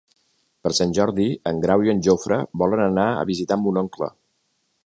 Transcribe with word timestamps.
Per 0.67 0.71
Sant 0.77 0.95
Jordi 0.97 1.27
en 1.51 1.61
Grau 1.67 1.85
i 1.87 1.93
en 1.95 2.01
Jofre 2.09 2.39
volen 2.65 2.85
anar 2.89 3.07
a 3.21 3.29
visitar 3.35 3.63
mon 3.67 3.83
oncle. 3.87 4.13